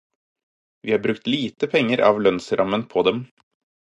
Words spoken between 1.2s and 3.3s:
lite penger av lønnsrammen på dem.